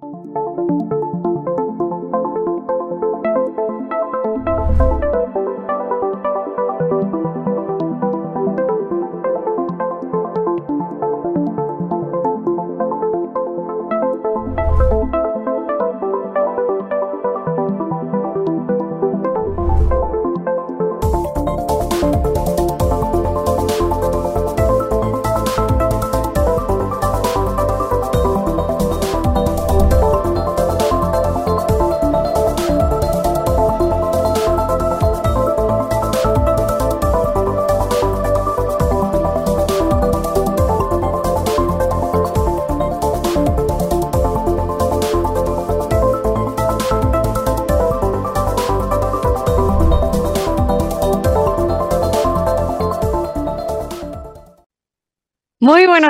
[0.00, 0.47] Muy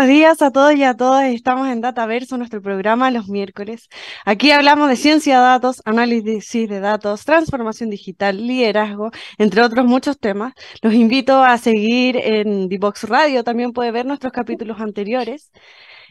[0.09, 1.27] días a todos y a todas.
[1.27, 3.89] Estamos en Dataverso, nuestro programa los miércoles.
[4.25, 10.19] Aquí hablamos de ciencia de datos, análisis de datos, transformación digital, liderazgo, entre otros muchos
[10.19, 10.55] temas.
[10.83, 15.53] Los invito a seguir en Divox Radio, también puede ver nuestros capítulos anteriores.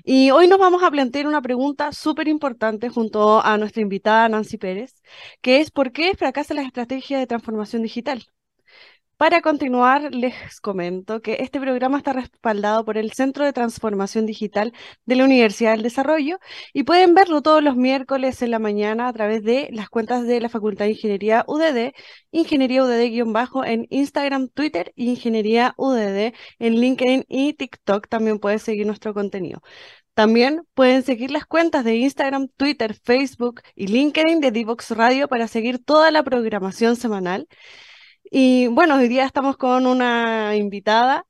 [0.04, 4.58] Y hoy nos vamos a plantear una pregunta súper importante junto a nuestra invitada Nancy
[4.58, 4.94] Pérez,
[5.42, 8.28] que es ¿por qué fracasa la estrategia de transformación digital?
[9.18, 14.74] Para continuar, les comento que este programa está respaldado por el Centro de Transformación Digital
[15.06, 16.38] de la Universidad del Desarrollo
[16.72, 20.40] y pueden verlo todos los miércoles en la mañana a través de las cuentas de
[20.40, 21.94] la Facultad de Ingeniería UDD,
[22.30, 28.08] Ingeniería UDD-bajo en Instagram, Twitter, Ingeniería UDD en LinkedIn y TikTok.
[28.08, 29.62] También pueden seguir nuestro contenido.
[30.14, 35.48] También pueden seguir las cuentas de Instagram, Twitter, Facebook y LinkedIn de Divox Radio para
[35.48, 37.48] seguir toda la programación semanal.
[38.32, 41.26] Y bueno, hoy día estamos con una invitada,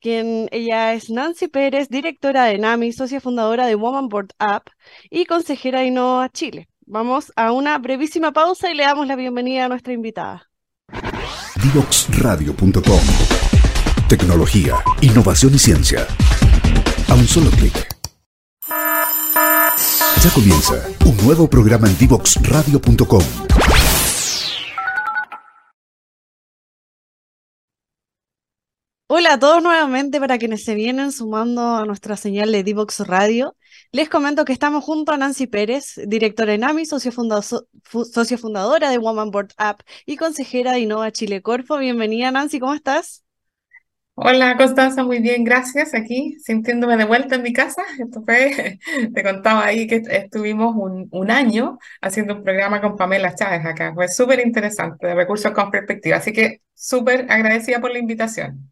[0.00, 4.68] quien ella es Nancy Pérez, directora de NAMI, socia fundadora de Woman Board App
[5.10, 6.68] y consejera de Innova Chile.
[6.84, 10.50] Vamos a una brevísima pausa y le damos la bienvenida a nuestra invitada.
[11.62, 13.00] Divoxradio.com
[14.08, 16.06] Tecnología, innovación y ciencia.
[17.08, 17.88] A un solo clic.
[20.22, 20.74] Ya comienza
[21.06, 23.22] un nuevo programa en Divoxradio.com
[29.14, 33.54] Hola a todos nuevamente para quienes se vienen sumando a nuestra señal de Divox Radio.
[33.92, 39.30] Les comento que estamos junto a Nancy Pérez, directora en AMI, socio, fundadora de Woman
[39.30, 41.76] Board App y consejera de Innova Chile Corfo.
[41.76, 43.22] Bienvenida Nancy, ¿cómo estás?
[44.14, 45.92] Hola Constanza, muy bien, gracias.
[45.92, 47.82] Aquí sintiéndome de vuelta en mi casa.
[47.98, 48.78] Esto fue,
[49.14, 53.92] te contaba ahí que estuvimos un, un año haciendo un programa con Pamela Chávez acá.
[53.92, 56.16] Fue súper interesante, de recursos con perspectiva.
[56.16, 58.71] Así que súper agradecida por la invitación.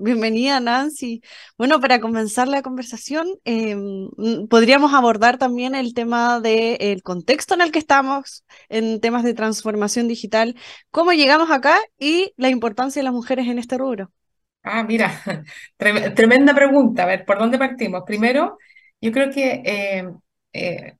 [0.00, 1.22] Bienvenida, Nancy.
[1.56, 4.08] Bueno, para comenzar la conversación, em,
[4.48, 10.06] podríamos abordar también el tema del contexto en el que estamos en temas de transformación
[10.06, 10.54] digital,
[10.92, 14.12] cómo llegamos acá y la importancia de las mujeres en este rubro.
[14.62, 15.10] Ah, mira,
[16.14, 17.02] tremenda pregunta.
[17.02, 18.04] A ver, ¿por dónde partimos?
[18.06, 18.56] Primero,
[19.00, 20.08] yo creo que eh,
[20.52, 20.96] eh,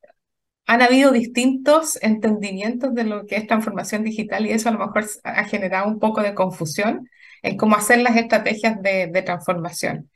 [0.66, 5.04] han habido distintos entendimientos de lo que es transformación digital y eso a lo mejor
[5.22, 7.08] ha generado un poco de confusión
[7.42, 10.10] en cómo hacer las estrategias de, transformación.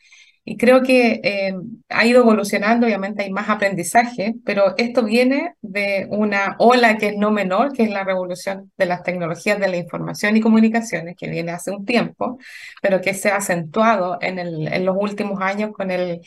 [0.45, 1.55] Y creo que eh,
[1.89, 7.17] ha ido evolucionando, obviamente hay más aprendizaje, pero esto viene de una ola que es
[7.17, 11.29] no menor, que es la revolución de las tecnologías de la información y comunicaciones, que
[11.29, 12.39] viene hace un tiempo,
[12.81, 16.23] pero que se ha acentuado en, el, en los últimos años con el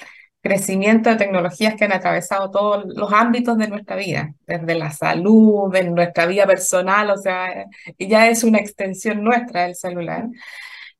[0.45, 5.73] crecimiento de tecnologías que han atravesado todos los ámbitos de nuestra vida, desde la salud,
[5.73, 7.65] de nuestra vida personal, o sea,
[7.97, 10.27] ya es una extensión nuestra del celular.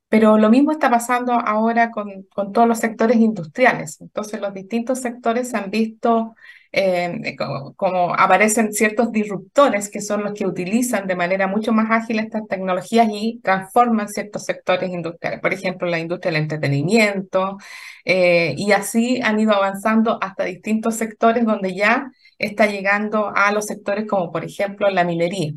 [0.08, 4.00] Pero lo mismo está pasando ahora con, con todos los sectores industriales.
[4.00, 6.34] Entonces, los distintos sectores se han visto
[6.78, 7.36] eh,
[7.76, 12.46] como, aparecen ciertos disruptores que son los que utilizan de manera mucho más ágil estas
[12.48, 15.40] tecnologías y transforman ciertos sectores industriales.
[15.40, 17.56] Por ejemplo, la industria del entretenimiento.
[18.04, 23.64] Eh, y así han ido avanzando hasta distintos sectores donde ya está llegando a los
[23.66, 25.52] sectores como, por ejemplo, la minería.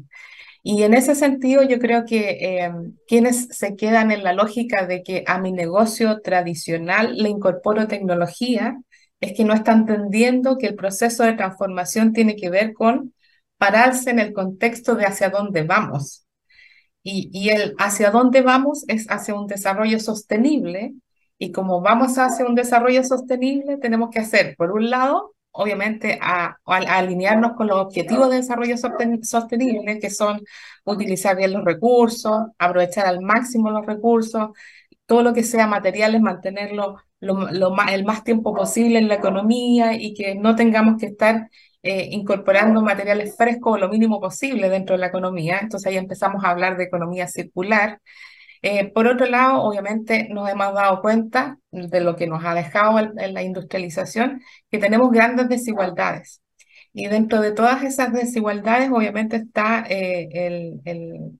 [0.61, 5.03] Y en ese sentido, yo creo que em, quienes se quedan en la lógica de
[5.03, 8.77] que a mi negocio tradicional le incorporo tecnología,
[9.21, 13.13] es que no están entendiendo que el proceso de transformación tiene que ver con
[13.57, 16.25] pararse en el contexto de hacia dónde vamos.
[17.03, 20.93] Y, y el hacia dónde vamos es hacia un desarrollo sostenible.
[21.37, 26.57] Y como vamos hacia un desarrollo sostenible, tenemos que hacer, por un lado, obviamente a,
[26.65, 30.41] alinearnos con los objetivos de desarrollo sostenible, que son
[30.85, 34.51] utilizar bien los recursos, aprovechar al máximo los recursos,
[35.05, 37.49] todo lo que sea materiales, mantenerlo lo,
[37.89, 41.49] el más tiempo posible en la economía y que no tengamos que estar
[41.83, 45.59] eh, incorporando materiales frescos lo mínimo posible dentro de la economía.
[45.61, 47.99] Entonces ahí empezamos a hablar de economía circular.
[48.61, 52.99] Eh, por otro lado, obviamente nos hemos dado cuenta de lo que nos ha dejado
[52.99, 56.41] en la industrialización, que tenemos grandes desigualdades.
[56.93, 60.73] Y dentro de todas esas desigualdades, obviamente está eh,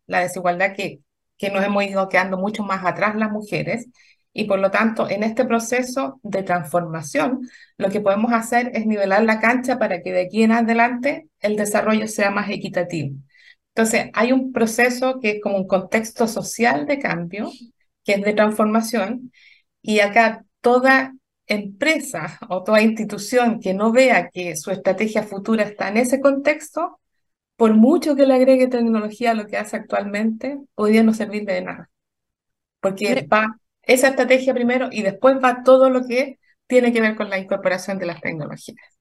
[0.08, 1.00] la desigualdad que,
[1.38, 3.88] que nos hemos ido quedando mucho más atrás las mujeres
[4.34, 9.24] y por lo tanto, en este proceso de transformación, lo que podemos hacer es nivelar
[9.24, 13.16] la cancha para que de aquí en adelante el desarrollo sea más equitativo.
[13.80, 17.50] Entonces, hay un proceso que es como un contexto social de cambio,
[18.04, 19.32] que es de transformación,
[19.82, 21.16] y acá toda
[21.48, 27.00] empresa o toda institución que no vea que su estrategia futura está en ese contexto,
[27.56, 31.62] por mucho que le agregue tecnología a lo que hace actualmente, podría no servirle de
[31.62, 31.90] nada.
[32.82, 36.38] Porque va esa estrategia primero y después va todo lo que
[36.68, 38.99] tiene que ver con la incorporación de las tecnologías.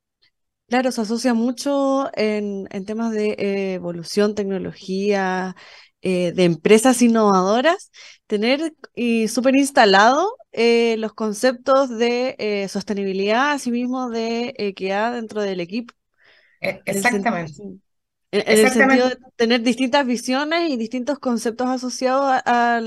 [0.68, 5.56] Claro, se asocia mucho en, temas de eh, evolución, tecnología,
[6.02, 7.90] eh, de empresas innovadoras,
[8.26, 15.94] tener y súper instalado eh, los conceptos de sostenibilidad, asimismo de equidad dentro del equipo.
[16.60, 17.62] E, exactamente.
[18.30, 22.80] En, el sentido de tener distintas visiones y distintos conceptos asociados a,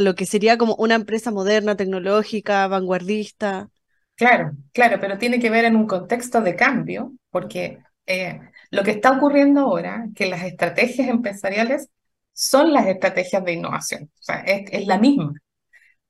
[0.00, 3.68] lo que sería como una empresa moderna, tecnológica, vanguardista.
[4.16, 8.40] Claro, claro, pero tiene que ver en un contexto de cambio, porque eh,
[8.70, 11.90] lo que está ocurriendo ahora, que las estrategias empresariales
[12.32, 15.34] son las estrategias de innovación, o sea, es, la misma.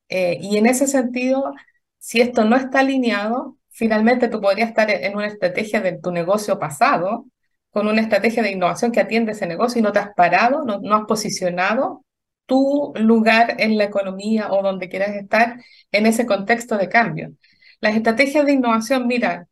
[0.08, 1.52] Eh, y en ese sentido,
[1.98, 6.58] si esto no está alineado, finalmente tú podrías estar en una estrategia de tu negocio
[6.58, 7.26] pasado,
[7.70, 10.80] con una estrategia de innovación que atiende ese negocio y no te has parado, no,
[10.80, 12.04] no has posicionado
[12.46, 15.60] tu lugar en la economía o donde quieras estar
[15.92, 17.32] en ese contexto de cambio.
[17.80, 19.46] Las estrategias de innovación miran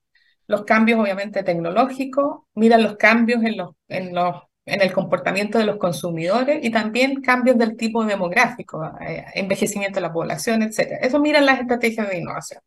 [0.46, 4.36] los cambios obviamente tecnológicos, miran los cambios en, los, en, los,
[4.66, 10.02] en el comportamiento de los consumidores y también cambios del tipo demográfico, eh, envejecimiento de
[10.02, 10.98] la población, etc.
[11.00, 12.60] Eso miran las estrategias de innovación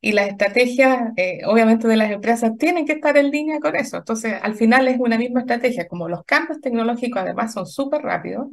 [0.00, 3.96] y las estrategias, eh, obviamente, de las empresas tienen que estar en línea con eso.
[3.96, 5.88] Entonces, al final es una misma estrategia.
[5.88, 8.48] Como los cambios tecnológicos además son súper rápidos,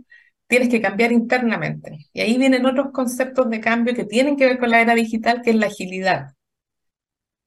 [0.53, 2.09] tienes que cambiar internamente.
[2.13, 5.41] Y ahí vienen otros conceptos de cambio que tienen que ver con la era digital,
[5.41, 6.35] que es la agilidad.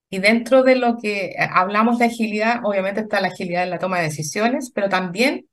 [0.09, 3.99] Y dentro de lo que hablamos de agilidad, obviamente está la agilidad en la toma
[3.99, 5.47] de decisiones, pero también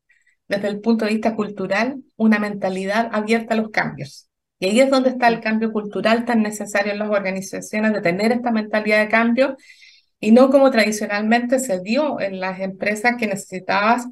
[0.48, 4.28] desde el punto de vista cultural, una mentalidad abierta a los cambios.
[4.58, 8.32] Y ahí es donde está el cambio cultural tan necesario en las organizaciones, de tener
[8.32, 9.56] esta mentalidad de cambio
[10.18, 14.08] y no como tradicionalmente se dio en las empresas que necesitabas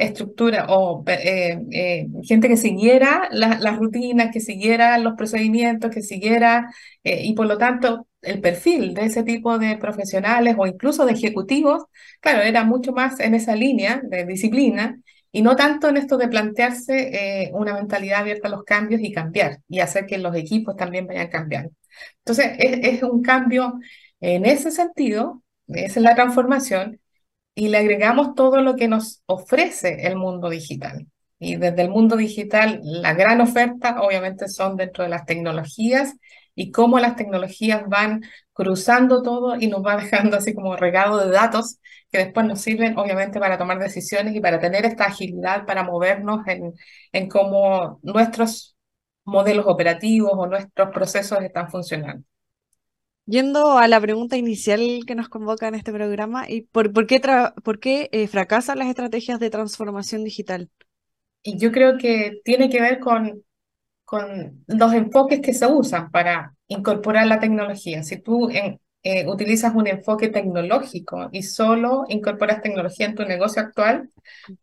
[0.00, 6.72] estructura o eh, eh, gente que siguiera las rutinas, que siguiera los procedimientos, que siguiera,
[7.04, 11.12] eh, y por lo tanto el perfil de ese tipo de profesionales o incluso de
[11.12, 11.84] ejecutivos,
[12.20, 14.98] claro, era mucho más en esa línea de disciplina
[15.32, 19.60] y no tanto en esto de plantearse una mentalidad abierta a los cambios y cambiar
[19.68, 21.72] y hacer que los equipos también vayan cambiando.
[22.18, 23.78] Entonces, es, un cambio
[24.20, 27.00] en ese sentido, es la transformación,
[27.54, 31.06] y le agregamos todo lo que nos ofrece el mundo digital.
[31.38, 36.14] Y desde el mundo digital, la gran oferta obviamente son dentro de las tecnologías
[36.54, 41.30] y cómo las tecnologías van cruzando todo y nos va dejando así como regado de
[41.30, 41.78] datos
[42.10, 46.46] que después nos sirven obviamente para tomar decisiones y para tener esta agilidad para movernos
[46.46, 46.74] en,
[47.12, 48.76] en cómo nuestros
[49.24, 52.24] modelos operativos o nuestros procesos están funcionando.
[53.26, 57.20] Yendo a la pregunta inicial que nos convoca en este programa, ¿y por, por qué,
[57.62, 60.68] por qué eh, fracasan las estrategias de transformación digital?
[61.42, 63.44] Y yo creo que tiene que ver con,
[64.04, 68.02] con los enfoques que se usan para incorporar la tecnología.
[68.02, 74.10] Si tú eh, utilizas un enfoque tecnológico y solo incorporas tecnología en tu negocio actual,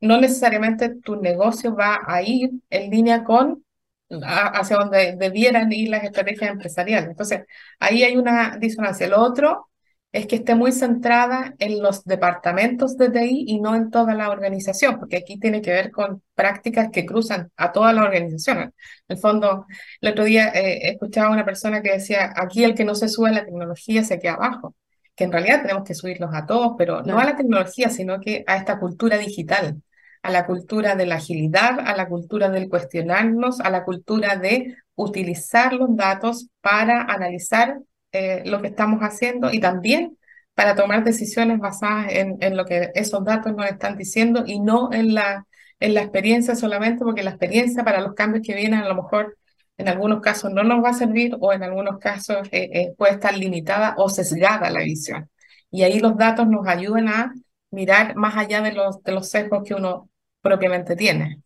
[0.02, 3.64] no necesariamente tu negocio va a ir en línea con
[4.10, 7.10] hacia donde debieran ir las estrategias empresariales.
[7.10, 7.42] Entonces,
[7.80, 9.08] ahí hay una disonancia.
[9.08, 9.70] Lo otro
[10.12, 14.30] es que esté muy centrada en los departamentos de TI y no en toda la
[14.30, 18.58] organización, porque aquí tiene que ver con prácticas que cruzan a toda la organización.
[18.60, 18.74] En
[19.08, 19.66] el fondo,
[20.02, 23.10] el otro día eh, escuchaba a una persona que decía, aquí el que no se
[23.10, 24.76] sube a la tecnología se queda abajo,
[25.16, 28.20] que en realidad tenemos que subirlos a todos, pero no, no a la tecnología, sino
[28.20, 29.82] que a esta cultura digital,
[30.27, 34.75] a la cultura de la agilidad, a la cultura del cuestionarnos, a la cultura de
[34.96, 37.79] utilizar los datos para analizar
[38.12, 40.17] eh, lo que estamos haciendo y también
[40.53, 44.91] para tomar decisiones basadas en, en, lo que esos datos nos están diciendo y no
[44.91, 45.48] en la,
[45.79, 49.38] en la experiencia solamente, porque la experiencia para los cambios que vienen a lo mejor
[49.77, 53.13] en algunos casos no nos va a servir o en algunos casos eh, eh, puede
[53.13, 55.29] estar limitada o sesgada la visión.
[55.72, 57.34] Y ahí los datos nos ayudan a
[57.72, 60.10] mirar más allá de los, de los sesgos que uno
[60.48, 61.42] propiamente tiene.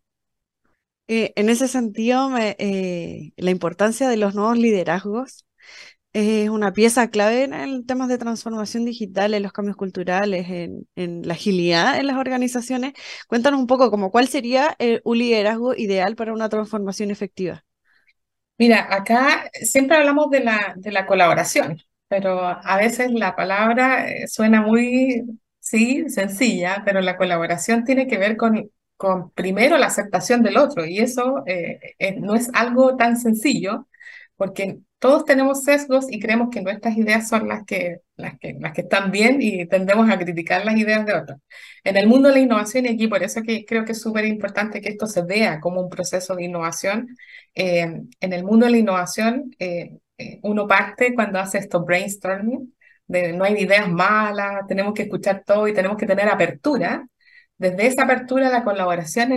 [1.08, 5.46] Eh, en ese sentido, me, eh, la importancia de los nuevos liderazgos
[6.14, 11.28] es una pieza clave en temas de transformación digital, en los cambios culturales, en, en,
[11.28, 12.94] la agilidad en las organizaciones.
[13.28, 17.64] Cuéntanos un poco como cuál sería un liderazgo ideal para una transformación efectiva.
[18.62, 24.28] Mira, acá siempre hablamos de la, de la colaboración, pero a veces la palabra eh,
[24.28, 25.24] suena muy,
[25.60, 28.70] sí, sencilla, pero la colaboración tiene que ver con,
[29.02, 33.88] con primero la aceptación del otro y eso eh, eh, no es algo tan sencillo
[34.36, 38.74] porque todos tenemos sesgos y creemos que nuestras ideas son las que, las que, las
[38.74, 41.40] que están bien y tendemos a criticar las ideas de otros.
[41.84, 44.26] En el mundo de la innovación, y aquí por eso que creo que es súper
[44.26, 47.08] importante que esto se vea como un proceso de innovación,
[47.56, 52.74] eh, en el mundo de la innovación eh, eh, uno parte cuando hace esto brainstorming,
[53.08, 57.08] de no hay ideas malas, tenemos que escuchar todo y tenemos que tener apertura.
[57.62, 59.32] Desde esa apertura la colaboración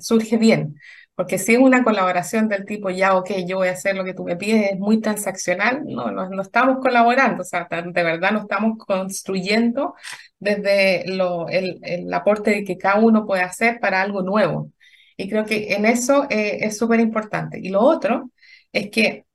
[0.00, 0.74] surge bien,
[1.14, 4.14] porque si es una colaboración del tipo, ya, ok, yo voy a hacer lo que
[4.14, 8.40] tú me pides, es muy transaccional, no, no, estamos colaborando, o sea, de verdad no
[8.40, 9.94] estamos construyendo
[10.38, 14.72] desde lo, el, el aporte que cada uno puede hacer para algo nuevo.
[15.16, 17.58] Y creo que en eso eh, es súper importante.
[17.62, 18.30] Y lo otro
[18.72, 19.26] es que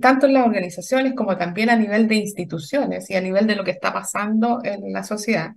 [0.00, 3.64] tanto en las organizaciones como también a nivel de instituciones y a nivel de lo
[3.64, 5.52] que está pasando en la sociedad,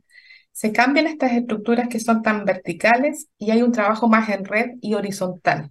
[0.59, 4.71] se cambian estas estructuras que son tan verticales y hay un trabajo más en red
[4.81, 5.69] y horizontal.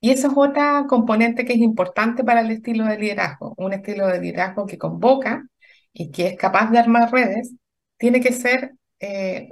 [0.00, 3.54] Y eso es otra componente que es importante para el estilo de liderazgo.
[3.58, 5.46] Un estilo de liderazgo que convoca
[5.92, 7.54] y que es capaz de armar redes,
[7.96, 9.50] tiene que ser eh,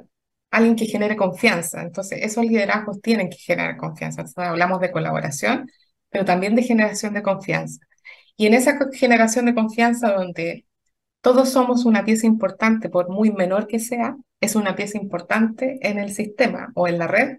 [0.50, 1.82] alguien que genere confianza.
[1.82, 4.25] Entonces, esos liderazgos tienen que generar confianza.
[4.35, 5.70] hablamos de colaboración,
[6.11, 7.78] pero también de generación de confianza.
[8.37, 10.65] Y en esa generación de confianza donde
[11.20, 15.99] todos somos una pieza importante, por muy menor que sea, es una pieza importante en
[15.99, 17.38] el sistema o en la red.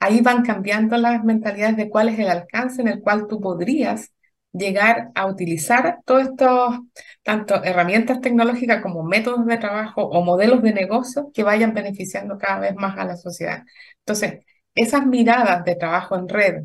[0.00, 4.12] Ahí van cambiando las mentalidades de cuál es el alcance en el cual tú podrías
[4.52, 6.80] llegar a utilizar todos estos,
[7.22, 12.60] tanto herramientas tecnológicas como métodos de trabajo o modelos de negocio que vayan beneficiando cada
[12.60, 13.64] vez más a la sociedad.
[14.00, 14.44] Entonces,
[14.74, 16.64] esas miradas de trabajo en red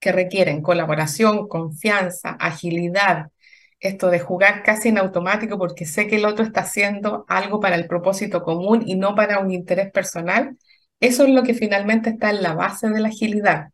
[0.00, 3.30] que requieren colaboración, confianza, agilidad,
[3.80, 7.76] esto de jugar casi en automático porque sé que el otro está haciendo algo para
[7.76, 10.56] el propósito común y no para un interés personal,
[11.00, 13.68] eso es lo que finalmente está en la base de la agilidad.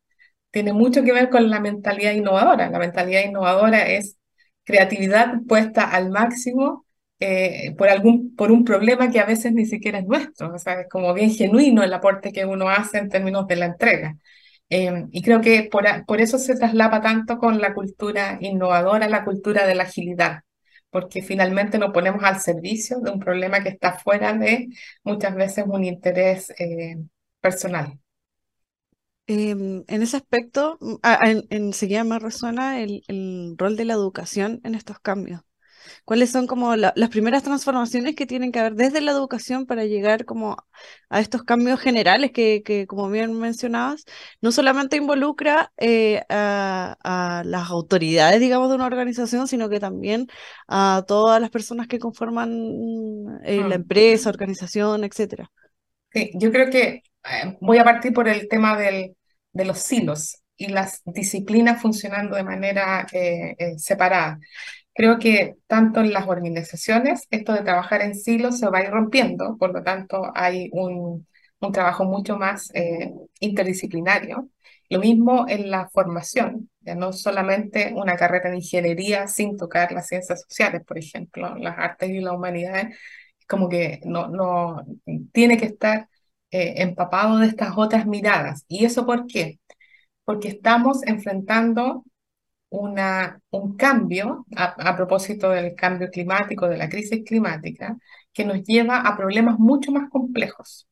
[0.51, 2.71] Tiene mucho que ver con la mentalidad innovadora.
[2.71, 4.19] La mentalidad innovadora es
[4.65, 6.87] creatividad puesta al máximo
[7.21, 10.55] eh, por, algún, por un problema que a veces ni siquiera es nuestro.
[10.55, 13.67] O sea, es como bien genuino el aporte que uno hace en términos de la
[13.67, 14.17] entrega.
[14.71, 19.25] Em, y creo que por, por, eso se traslapa tanto con la cultura innovadora, la
[19.25, 20.43] cultura de la agilidad,
[20.91, 24.69] porque finalmente nos ponemos al servicio de un problema que está fuera de
[25.03, 26.97] muchas veces un interés eh,
[27.41, 27.99] personal.
[29.27, 30.97] Em, en ese aspecto, mm,
[31.51, 35.43] enseguida me resuena el, el rol de la educación en estos cambios
[36.05, 40.25] cuáles son como las primeras transformaciones que tienen que haber desde la educación para llegar
[40.25, 40.57] como
[41.09, 44.05] a estos cambios generales que, que como bien mencionabas,
[44.41, 50.27] no solamente involucra eh, a, las autoridades, digamos, de una organización, sino que también
[50.69, 52.51] a todas las personas que conforman
[53.45, 53.73] eh, la mm.
[53.73, 55.51] empresa, organización, etcétera.
[56.13, 59.17] Sí, yo creo que eh, voy a partir por el tema del,
[59.53, 63.07] de los silos y las disciplinas funcionando de manera
[63.77, 64.39] separada.
[64.95, 68.91] Creo que tanto en las organizaciones, esto de trabajar en silos se va a ir
[68.91, 71.27] rompiendo, por lo tanto hay un,
[71.61, 74.49] un trabajo mucho más eh, interdisciplinario.
[74.91, 80.07] Lo mismo en la formación, ya no solamente una carrera de ingeniería sin tocar las
[80.09, 82.97] ciencias sociales, por ejemplo, las artes y las humanidades,
[83.49, 84.85] como que no, no
[85.33, 86.09] tiene que estar
[86.51, 88.65] eh, empapado de estas otras miradas.
[88.69, 89.59] ¿Y eso por qué?
[90.25, 92.05] Porque estamos enfrentando
[92.75, 97.97] una, un cambio a, propósito del cambio climático, de la crisis climática,
[98.33, 100.89] que nos lleva a problemas mucho más complejos.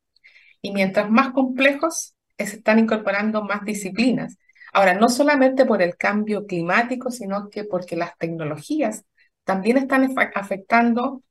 [0.61, 4.39] Y mientras más complejos, se están incorporando más disciplinas.
[4.73, 9.05] Ahora, no solamente por el cambio climático, sino que porque las tecnologías
[9.45, 11.23] también están afectando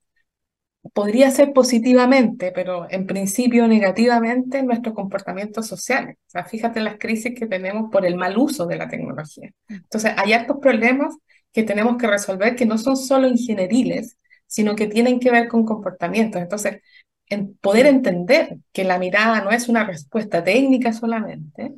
[0.92, 6.16] podría ser positivamente, pero en principio negativamente nuestros comportamientos sociales.
[6.26, 9.52] O sea, fíjate en las crisis que tenemos por el mal uso de la tecnología.
[9.68, 11.16] Entonces, hay estos problemas
[11.52, 15.64] que tenemos que resolver que no son solo ingenieriles, sino que tienen que ver con
[15.64, 16.42] comportamientos.
[16.42, 16.80] Entonces,
[17.26, 21.72] en poder entender que la mirada no es una respuesta técnica solamente,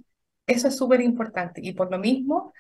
[0.46, 1.60] eso es súper importante.
[1.62, 2.52] Y por lo mismo,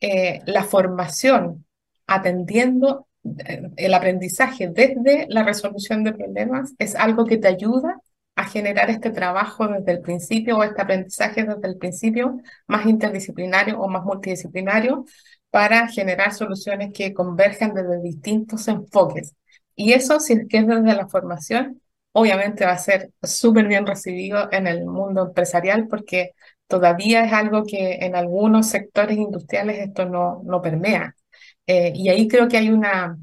[0.00, 1.66] eh, la formación
[2.06, 3.06] atendiendo
[3.76, 8.00] el aprendizaje desde la resolución de problemas es algo que te ayuda
[8.36, 13.78] a generar este trabajo desde el principio o este aprendizaje desde el principio más interdisciplinario
[13.78, 15.04] o más multidisciplinario
[15.50, 19.34] para generar soluciones que convergen desde distintos enfoques.
[19.74, 23.86] Y eso, si es que es desde la formación, obviamente va a ser súper bien
[23.86, 26.32] recibido en el mundo empresarial porque
[26.66, 31.14] todavía es algo que en algunos sectores industriales esto no, no permea.
[31.70, 33.16] Eh, y ahí creo que hay una,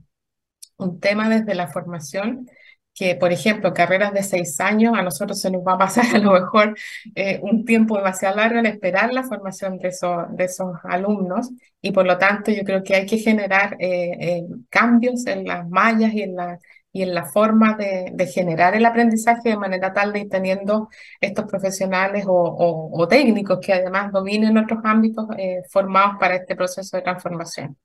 [0.77, 2.47] un tema desde la formación
[2.93, 6.19] que, por ejemplo, carreras de seis años, a nosotros se nos va a pasar a
[6.19, 6.75] lo mejor
[7.15, 11.49] eh, un tiempo demasiado largo en esperar la formación de, esos, de esos alumnos
[11.81, 16.13] y por lo tanto yo creo que hay que generar eh, cambios en las mallas
[16.13, 16.59] y en la,
[16.93, 20.89] y en la forma de, de, generar el aprendizaje de manera tal de ir teniendo
[21.21, 26.97] estos profesionales o, o, técnicos que además dominen otros ámbitos eh, formados para este proceso
[26.97, 27.77] de transformación.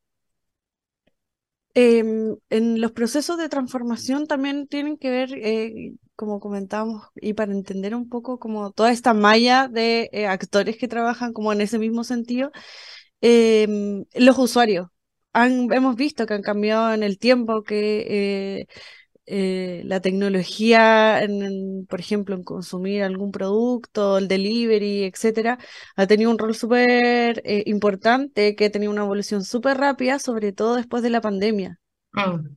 [1.75, 7.53] Em, en los procesos de transformación también tienen que ver, eh, como comentábamos, y para
[7.53, 11.79] entender un poco como toda esta malla de eh, actores que trabajan como en ese
[11.79, 12.53] mismo sentido,
[13.21, 14.89] em, los usuarios.
[15.33, 18.67] Han, hemos visto que han cambiado en el tiempo, que
[19.27, 25.59] eh, la tecnología, en, por ejemplo, en consumir algún producto, el delivery, etcétera,
[25.97, 30.53] ha tenido un rol súper eh, importante, que ha tenido una evolución súper rápida, sobre
[30.53, 31.79] todo después de la pandemia.
[32.13, 32.57] Mm.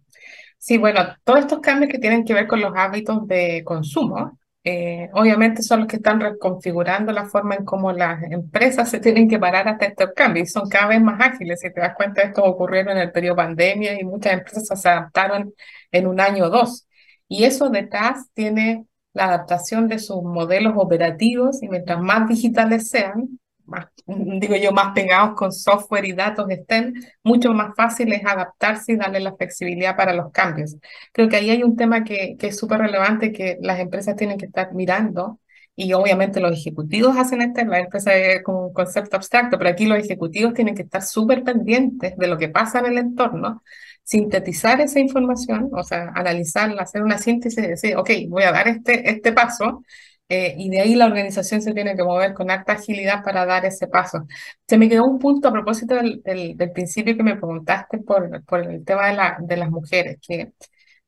[0.58, 5.12] Sí, bueno, todos estos cambios que tienen que ver con los hábitos de consumo, eh,
[5.14, 9.38] obviamente son los que están reconfigurando la forma en cómo las empresas se tienen que
[9.38, 11.60] parar hasta estos cambios y son cada vez más ágiles.
[11.62, 15.54] Si te das cuenta, esto ocurrió en el periodo pandemia y muchas empresas se adaptaron
[15.92, 16.88] en un año o dos.
[17.28, 23.40] Y eso detrás tiene la adaptación de sus modelos operativos y mientras más digitales sean,
[23.68, 26.94] más, digo yo, más pegados con software y datos estén,
[27.24, 30.76] mucho más fácil es adaptarse y darle la flexibilidad para los cambios.
[31.12, 34.38] Creo que ahí hay un tema que, que es súper relevante que las empresas tienen
[34.38, 35.40] que estar mirando
[35.76, 39.86] y obviamente los ejecutivos hacen esto, la empresa es como un concepto abstracto, pero aquí
[39.86, 43.62] los ejecutivos tienen que estar súper pendientes de lo que pasa en el entorno,
[44.04, 48.68] sintetizar esa información, o sea, analizarla, hacer una síntesis y decir, ok, voy a dar
[48.70, 49.84] este, este paso,
[50.30, 53.66] eh, y de ahí la organización se tiene que mover con alta agilidad para dar
[53.66, 54.26] ese paso.
[54.68, 58.62] Se me quedó un punto a propósito del, del, principio que me preguntaste por, por
[58.62, 60.54] el tema de, la, de las mujeres, que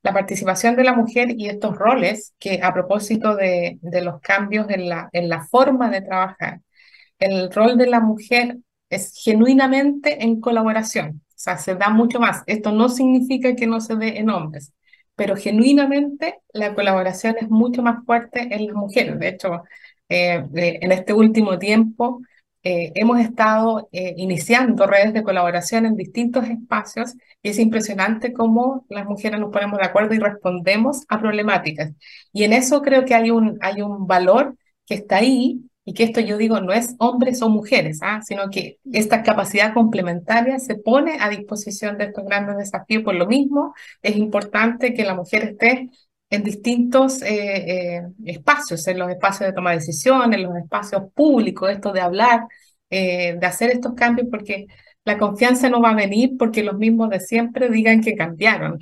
[0.04, 4.70] la participación de la mujer y estos roles que a propósito de, de los cambios
[4.70, 6.62] en la, en la forma de trabajar,
[7.20, 8.58] el rol de la mujer
[8.90, 12.44] es genuinamente en colaboración, o sea, se da mucho más.
[12.48, 14.74] Esto no significa que no se dé en hombres,
[15.18, 19.20] pero genuinamente la colaboración es mucho más fuerte en las mujeres.
[19.20, 19.64] De hecho,
[20.10, 22.22] eh, en este último tiempo
[22.64, 28.86] eh, hemos estado eh, iniciando redes de colaboración en distintos espacios y es impresionante cómo
[28.90, 31.94] las mujeres nos ponemos de acuerdo y respondemos a problemáticas.
[32.32, 36.04] Y en eso creo que hay un, hay un valor que está ahí y que
[36.04, 38.20] esto yo digo no es hombres o mujeres, ¿ah?
[38.22, 43.04] sino que esta capacidad complementaria se pone a disposición de estos grandes desafíos.
[43.04, 45.90] Por lo mismo, es importante que la mujer esté
[46.30, 51.04] en distintos eh, eh, espacios, en los espacios de toma de decisiones, en los espacios
[51.16, 52.42] públicos, esto de hablar,
[52.90, 54.68] eh, de hacer estos cambios, porque
[55.06, 58.80] la confianza no va a venir porque los mismos de siempre digan que cambiaron.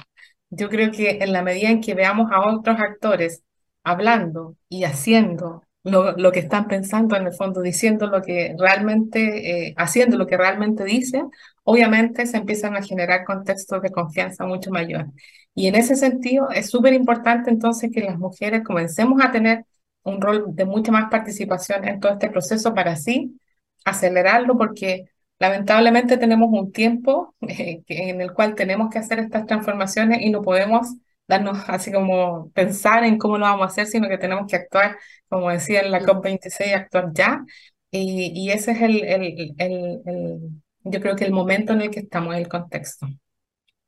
[0.50, 3.44] Yo creo que en la medida en que veamos a otros actores
[3.84, 9.74] hablando y haciendo lo, que están pensando en el fondo, diciendo lo que realmente, eh,
[9.78, 11.30] haciendo lo que realmente dicen,
[11.64, 15.08] obviamente se empiezan a generar contextos de confianza mucho mayor.
[15.54, 19.66] Y en ese sentido es súper importante entonces que las mujeres comencemos a tener
[20.04, 23.40] un rol de mucha más participación en todo este proceso para así
[23.86, 25.06] acelerarlo, porque
[25.40, 30.42] lamentablemente tenemos un tiempo eh, en el cual tenemos que hacer estas transformaciones y no
[30.42, 30.96] podemos
[31.28, 34.98] darnos así como pensar en cómo lo vamos a hacer, sino que tenemos que actuar,
[35.30, 37.44] como decía en la COP26, actuar ya.
[37.92, 40.40] Y, y ese es el, el, el, el,
[40.84, 43.08] yo creo que el momento en el que estamos, el contexto.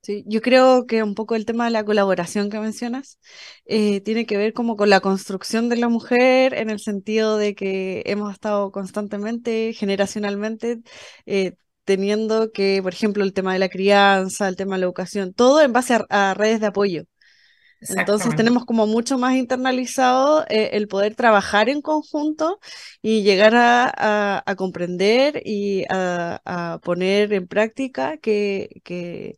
[0.01, 3.19] Sí, yo creo que un poco el tema de la colaboración que mencionas
[3.65, 7.55] eh, tiene que ver como con la construcción de la mujer en el sentido de
[7.55, 10.79] que hemos estado constantemente, generacionalmente,
[11.25, 15.33] eh, teniendo que, por ejemplo, el tema de la crianza, el tema de la educación,
[15.33, 17.03] todo en base a redes de apoyo.
[17.81, 22.59] Entonces tenemos como mucho más internalizado eh, el poder trabajar en conjunto
[23.01, 29.37] y llegar a, comprender y a, poner en práctica que, que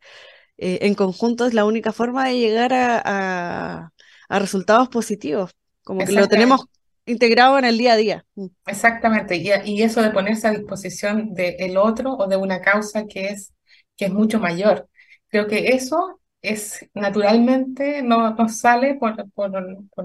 [0.58, 3.92] eh, en conjunto es la única forma de llegar a,
[4.30, 6.66] resultados positivos, como que lo tenemos
[7.08, 8.26] integrado en el día a día.
[8.36, 8.46] Mm.
[8.68, 13.30] Exactamente, y, y eso de ponerse a disposición del otro o de una causa que
[13.30, 13.54] es,
[13.98, 14.88] que es mucho mayor.
[15.30, 19.52] Creo que eso es naturalmente no nos sale por, por,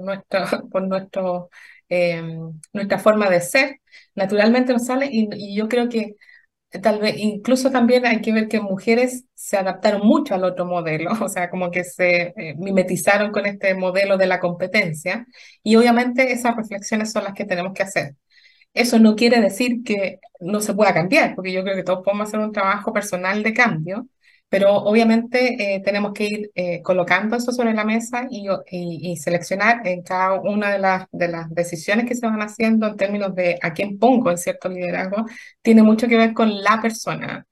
[0.01, 1.51] nuestro, por nuestro,
[1.89, 3.81] em, nuestra forma de ser,
[4.15, 6.17] naturalmente nos sale y, y yo creo que
[6.83, 11.13] tal vez incluso también hay que ver que mujeres se adaptaron mucho al otro modelo,
[11.23, 15.27] o sea, como que se eh, mimetizaron con este modelo de la competencia
[15.63, 18.17] y obviamente esas reflexiones son las que tenemos que hacer.
[18.75, 22.29] Eso no quiere decir que no se pueda cambiar, porque yo creo que todos podemos
[22.29, 24.09] hacer un trabajo personal de cambio,
[24.49, 29.87] pero obviamente eh, tenemos que ir eh, colocando eso sobre la mesa y, y, seleccionar
[29.87, 33.59] en cada una de las, de las decisiones que se van haciendo en términos de
[33.63, 35.27] a quién pongo en cierto liderazgo,
[35.63, 37.47] tiene mucho que ver con la persona.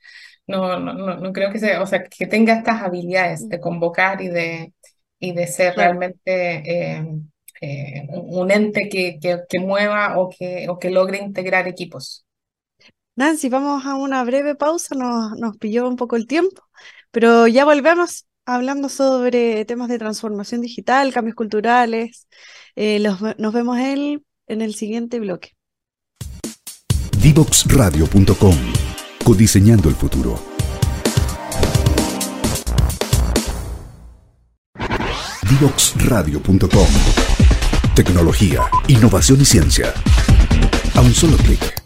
[0.47, 4.29] No, no, no, creo que sea, o sea, que tenga estas habilidades de convocar y
[4.29, 4.73] de,
[5.19, 6.99] y de ser realmente
[7.63, 12.27] eh, un ente que, que, que, mueva o que, o que logre integrar equipos.
[13.15, 16.63] Nancy, vamos a una breve pausa, nos, nos pilló un poco el tiempo,
[17.11, 22.27] pero ya volvemos hablando sobre temas de transformación digital, cambios culturales.
[22.75, 25.55] Eh, nos vemos en, en el siguiente bloque.
[27.21, 28.57] Divoxradio.com
[29.23, 30.41] Codiseñando el futuro.
[35.51, 36.89] Divoxradio.com
[37.95, 39.93] Tecnología, innovación y ciencia.
[40.95, 41.82] A un solo clic.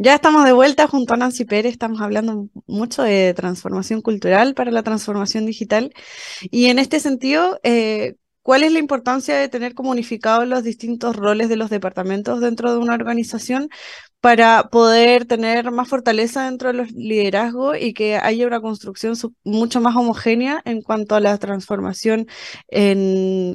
[0.00, 4.70] Ya estamos de vuelta junto a Nancy Pérez, estamos hablando mucho de transformación cultural para
[4.70, 5.92] la transformación digital
[6.40, 11.16] y en este sentido, eh, ¿cuál es la importancia de tener como unificados los distintos
[11.16, 13.70] roles de los departamentos dentro de una organización
[14.20, 19.80] para poder tener más fortaleza dentro de los liderazgos y que haya una construcción mucho
[19.80, 22.28] más homogénea en cuanto a la transformación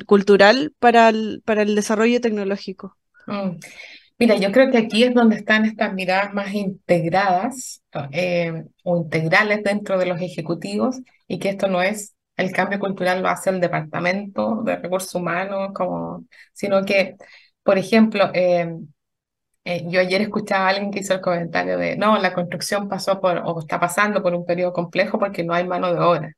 [0.05, 2.97] cultural para el, para el desarrollo tecnológico?
[3.27, 3.59] Mm.
[4.19, 9.63] Mira, yo creo que aquí es donde están estas miradas más integradas eh, o integrales
[9.63, 10.97] dentro de los ejecutivos
[11.27, 15.71] y que esto no es el cambio cultural lo hace el departamento de recursos humanos,
[15.73, 17.15] como, sino que,
[17.63, 18.75] por ejemplo, eh,
[19.65, 23.19] eh, yo ayer escuchaba a alguien que hizo el comentario de, no, la construcción pasó
[23.21, 26.33] por, o está pasando por un periodo complejo porque no hay mano de obra.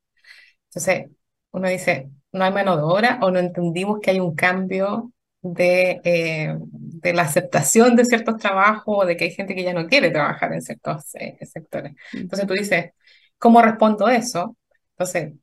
[0.69, 1.09] Entonces,
[1.51, 5.11] uno dice, no hay mano de obra o no entendimos que hay un cambio
[5.41, 6.57] de,
[7.06, 10.10] de la aceptación de ciertos trabajos o de que hay gente que ya no quiere
[10.12, 11.94] trabajar en ciertos eh, sectores.
[12.13, 12.91] Entonces tú dices,
[13.38, 14.58] ¿cómo respondo eso?
[14.91, 15.34] Entonces,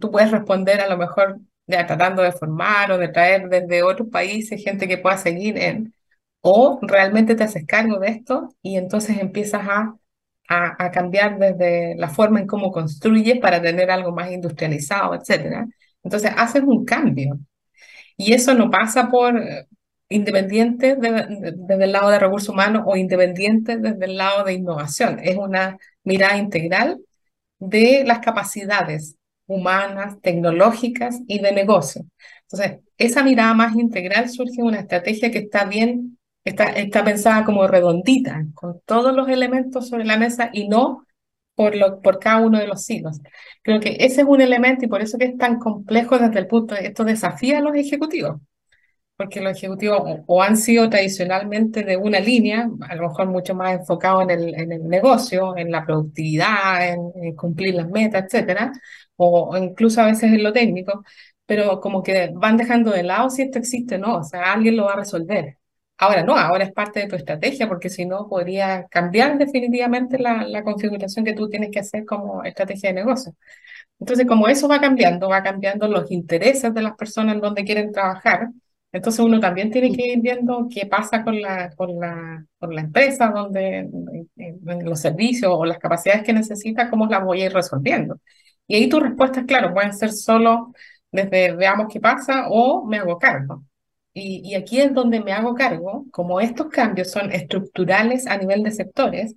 [0.00, 4.08] tú puedes responder a lo mejor ya tratando de formar o de traer desde otros
[4.10, 5.94] países gente que pueda seguir en,
[6.42, 9.96] o realmente te haces cargo de esto y entonces empiezas a,
[10.48, 15.66] a, a cambiar desde la forma en cómo construyes para tener algo más industrializado, etc.
[16.02, 17.38] Entonces haces un cambio.
[18.16, 19.40] Y eso no pasa por
[20.08, 25.18] eh, independiente desde el lado de recursos humanos o independiente desde el lado de innovación.
[25.22, 27.00] Es una mirada integral
[27.58, 29.16] de las capacidades
[29.46, 32.04] humanas, tecnológicas y de negocio.
[32.42, 37.66] Entonces, esa mirada más integral surge de una estrategia que está bien, está, pensada como
[37.66, 41.06] redondita, con todos los elementos sobre la mesa y no
[41.54, 43.20] por, lo, por cada uno de los hilos.
[43.62, 46.46] Creo que ese es un elemento y por eso que es tan complejo desde el
[46.46, 48.40] punto de esto desafía a los ejecutivos,
[49.18, 53.74] porque los ejecutivos o, han sido tradicionalmente de una línea, a lo mejor mucho más
[53.80, 58.72] enfocado en el, en el negocio, en la productividad, en, cumplir las metas, etcétera,
[59.16, 61.04] o, incluso a veces en lo técnico,
[61.46, 64.84] pero como que van dejando de lado si esto existe no, o sea, alguien lo
[64.84, 65.58] va a resolver.
[65.96, 70.44] Ahora no, ahora es parte de tu estrategia, porque si no podría cambiar definitivamente la,
[70.46, 73.34] la, configuración que tú tienes que hacer como estrategia de negocio.
[73.98, 77.92] Entonces, como eso va cambiando, va cambiando los intereses de las personas en donde quieren
[77.92, 78.50] trabajar,
[78.92, 82.80] entonces uno también tiene que ir viendo qué pasa con la, con la, con la
[82.80, 83.88] empresa, donde,
[84.36, 88.18] en, los servicios o las capacidades que necesita, cómo las voy a ir resolviendo.
[88.66, 90.72] Y ahí tus respuestas, claro, pueden ser solo
[91.12, 93.64] desde veamos qué pasa o me hago cargo.
[94.14, 98.72] Y, aquí es donde me hago cargo, como estos cambios son estructurales a nivel de
[98.72, 99.36] sectores,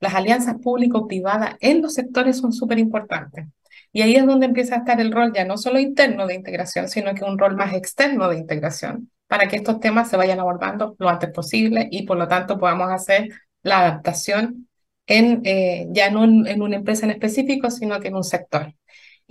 [0.00, 3.46] las alianzas público-privadas en los sectores son súper importantes.
[3.92, 6.88] Y ahí es donde empieza a estar el rol ya no solo interno de integración,
[6.88, 10.96] sino que un rol más externo de integración, para que estos temas se vayan abordando
[10.98, 13.28] lo antes posible y por lo tanto podamos hacer
[13.62, 14.68] la adaptación
[15.06, 18.74] en, eh, ya no en, en una empresa en específico, sino que en un sector.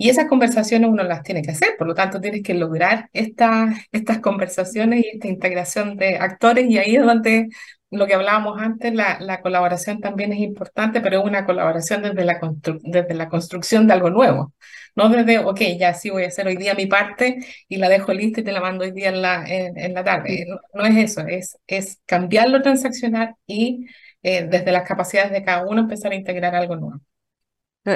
[0.00, 3.68] Y esas conversaciones uno las tiene que hacer, por lo tanto tienes que lograr esta,
[3.90, 7.48] estas conversaciones y esta integración de actores y ahí es donde
[7.90, 12.24] lo que hablábamos antes, la, la colaboración también es importante, pero es una colaboración desde
[12.24, 12.38] la,
[12.82, 14.52] desde la construcción de algo nuevo,
[14.94, 18.12] no desde, ok, ya sí voy a hacer hoy día mi parte y la dejo
[18.12, 20.46] lista y te la mando hoy día en la, en, la tarde.
[20.74, 23.86] No, es eso, es, es cambiar lo transaccional y
[24.22, 27.00] eh, desde las capacidades de cada uno empezar a integrar algo nuevo.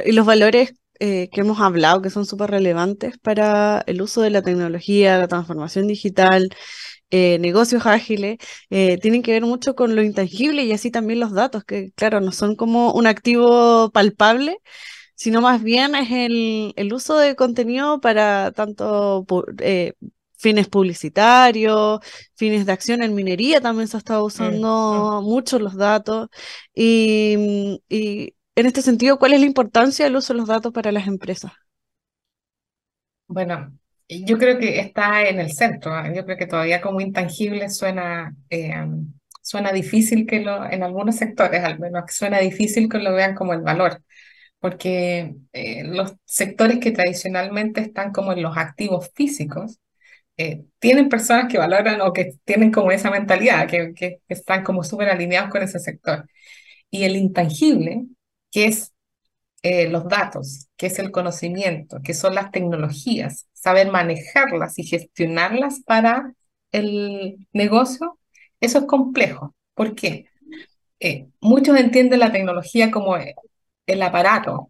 [0.05, 4.31] Y los valores eh, que hemos hablado que son súper relevantes para el uso de
[4.31, 6.49] la tecnología, la transformación digital,
[7.13, 8.39] eh, negocios ágiles,
[8.71, 12.21] eh, tienen que ver mucho con lo intangible y así también los datos, que claro,
[12.21, 14.59] no son como un activo palpable,
[15.17, 19.27] sino más bien es el, el uso de contenido para tanto
[20.39, 22.01] fines publicitarios,
[22.35, 26.29] fines de acción en minería, también se ha estado usando mucho los datos
[26.75, 30.93] y, y en este sentido, ¿cuál es la importancia del uso de los datos para
[30.93, 31.53] las empresas?
[33.27, 33.73] Bueno,
[34.27, 35.99] yo creo que está en el centro.
[36.05, 36.13] ¿eh?
[36.15, 38.75] Yo creo que todavía como intangible suena, eh,
[39.43, 43.53] suena difícil que lo, en algunos sectores al menos, suena difícil que lo vean como
[43.55, 44.03] el valor,
[44.61, 49.79] porque eh, los sectores que tradicionalmente están como en los activos físicos,
[50.81, 55.09] tienen personas que valoran o que tienen como esa mentalidad, que, que están como súper
[55.09, 56.27] alineados con ese sector.
[56.91, 58.07] Y el intangible
[58.51, 58.93] que es
[59.63, 65.83] eh, los datos, que es el conocimiento, que son las tecnologías, saber manejarlas y gestionarlas
[65.87, 66.35] para
[66.73, 68.19] el negocio,
[68.61, 69.55] eso es complejo.
[69.75, 70.27] ¿Por qué?
[70.99, 74.67] Eh, muchos entienden la tecnología como el aparato,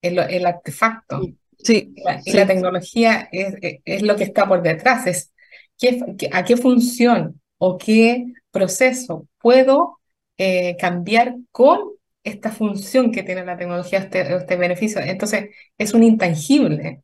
[0.00, 1.20] el, artefacto.
[1.56, 1.94] Sí,
[2.24, 5.32] y la tecnología es, lo que está por detrás, es
[5.78, 6.00] qué,
[6.32, 10.00] a qué función o qué proceso puedo
[10.36, 11.78] eh, cambiar con
[12.24, 15.00] esta función que tiene la tecnología, este, este beneficio.
[15.00, 17.02] Entonces, es un intangible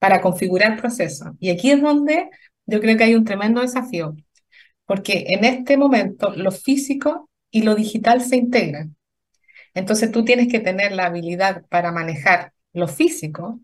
[0.00, 1.28] para configurar procesos.
[1.38, 2.28] Y aquí es donde
[2.66, 4.16] yo creo que hay un tremendo desafío,
[4.86, 8.96] porque en este momento lo físico y lo digital se integran.
[9.74, 13.60] Entonces, tú tienes que tener la habilidad para manejar lo físico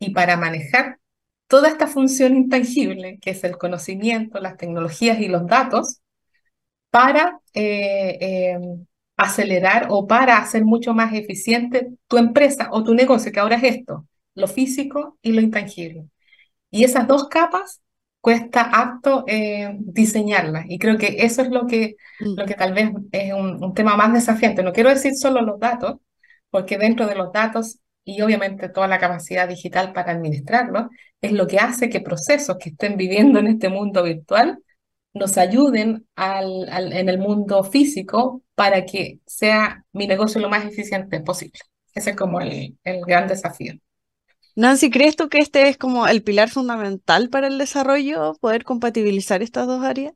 [0.00, 0.98] y para manejar
[1.46, 6.00] toda esta función intangible, que es el conocimiento, las tecnologías y los datos,
[6.90, 8.58] para eh, eh,
[9.16, 13.76] acelerar o para hacer mucho más eficiente tu empresa o tu negocio, que ahora es
[13.76, 16.08] esto, lo físico y lo intangible.
[16.70, 17.82] Y esas dos capas
[18.20, 20.66] cuesta apto eh, diseñarlas.
[20.68, 22.38] Y creo que eso es lo que, mm.
[22.38, 24.62] lo que tal vez es un, un, tema más desafiante.
[24.62, 25.98] No quiero decir solo los datos,
[26.50, 30.86] porque dentro de los datos y obviamente toda la capacidad digital para administrarlos,
[31.20, 34.58] es lo que hace que procesos que estén viviendo en este mundo virtual
[35.14, 41.20] nos ayuden al, en el mundo físico para que sea mi negocio lo más eficiente
[41.20, 41.60] posible.
[41.94, 43.74] Ese es como el, el gran desafío.
[44.56, 49.42] Nancy, ¿crees tú que este es como el pilar fundamental para el desarrollo, poder compatibilizar
[49.42, 50.14] estas dos áreas?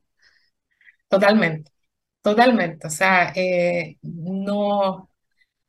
[1.09, 1.71] Totalmente,
[2.21, 2.87] totalmente.
[2.87, 5.09] O sea, eh, no,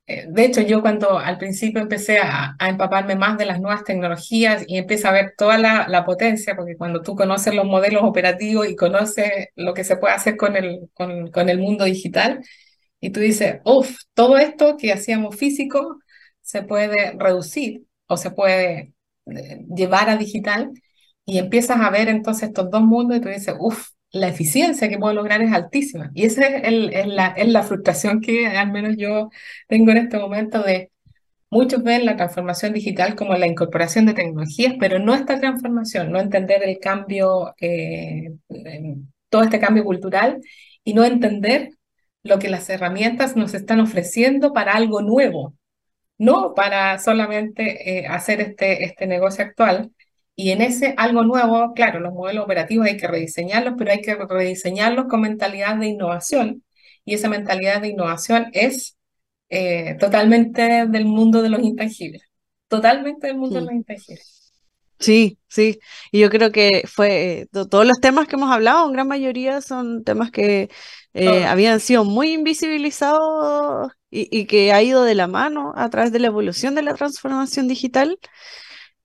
[0.06, 4.64] eh, de hecho, yo cuando al principio empecé a, empaparme más de las nuevas tecnologías
[4.66, 8.76] y empecé a ver toda la, potencia, porque cuando tú conoces los modelos operativos y
[8.76, 12.40] conoces lo que se puede hacer con el, con, el mundo digital,
[13.00, 15.98] y tú dices, uff, todo esto que hacíamos físico
[16.42, 18.92] se puede reducir o se puede
[19.26, 20.72] eh, llevar a digital,
[21.24, 24.98] y empiezas a ver entonces estos dos mundos y tú dices, uff, la eficiencia que
[24.98, 26.10] puedo lograr es altísima.
[26.14, 29.30] Y esa es, la, es frustración que al menos yo
[29.68, 30.90] tengo en este momento de
[31.50, 36.20] muchos ven la transformación digital como la incorporación de tecnologías, pero no esta transformación, no
[36.20, 38.32] entender el cambio, eh,
[39.28, 40.40] todo este cambio cultural
[40.84, 41.70] y no entender
[42.22, 45.54] lo que las herramientas nos están ofreciendo para algo nuevo,
[46.20, 49.90] no para solamente eh, hacer este, este negocio actual,
[50.36, 54.14] y en ese algo nuevo, claro, los modelos operativos hay que rediseñarlos, pero hay que
[54.14, 56.62] rediseñarlos con mentalidad de innovación.
[57.04, 58.96] Y esa mentalidad de innovación es
[59.48, 62.22] eh, totalmente del mundo de los intangibles.
[62.68, 64.52] Totalmente del mundo de los intangibles.
[64.98, 65.78] Sí, sí.
[66.10, 69.60] Y yo creo que fue, eh, todos los temas que hemos hablado, en gran mayoría
[69.60, 70.70] son temas que
[71.12, 76.12] eh, habían sido muy invisibilizados y, y, que ha ido de la mano a través
[76.12, 78.18] de la evolución de la transformación digital.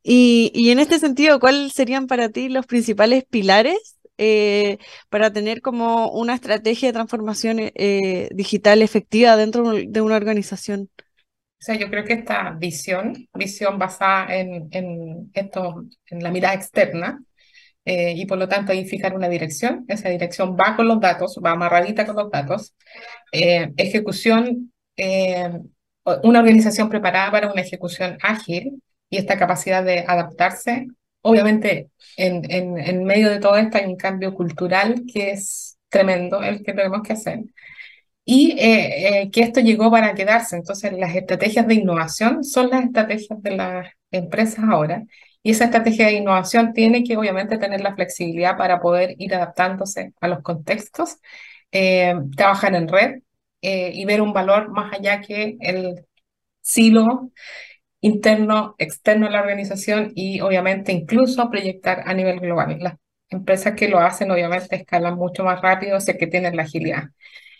[0.08, 4.78] Y, en este sentido, ¿cuáles serían para ti los principales pilares eh,
[5.10, 10.92] para tener como una estrategia de transformación eh, digital efectiva dentro de una organización?
[11.18, 16.54] O sea, yo creo que esta visión, visión basada en, en, esto, en la mirada
[16.54, 17.20] externa,
[17.84, 19.86] eh, y por lo tanto hay fijar una dirección.
[19.88, 22.76] Esa dirección va con los datos, va amarradita con los datos.
[23.32, 30.88] ejecución, una organización preparada para una ejecución ágil, y esta capacidad de adaptarse.
[31.22, 36.42] Obviamente, en, en, en, medio de todo esto hay un cambio cultural que es tremendo,
[36.44, 37.40] el que tenemos que hacer.
[38.26, 40.56] Y eh, eh, que esto llegó para quedarse.
[40.56, 45.04] Entonces, las estrategias de innovación son las estrategias de las empresas ahora.
[45.44, 50.14] Y esa estrategia de innovación tiene que, obviamente, tener la flexibilidad para poder ir adaptándose
[50.22, 51.18] a los contextos,
[51.72, 53.22] eh, trabajar en red
[53.94, 56.06] y ver un valor más allá que el
[56.62, 57.32] silo
[58.02, 62.78] interno, externo a la organización y obviamente incluso proyectar a nivel global.
[62.80, 62.96] Las
[63.30, 67.06] empresas que lo hacen obviamente escalan mucho más rápido, sé que tienen la agilidad.